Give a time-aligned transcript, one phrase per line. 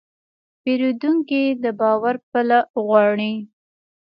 [0.61, 3.33] پیرودونکی د باور پله غواړي.